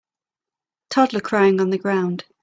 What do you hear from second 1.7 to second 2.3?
ground.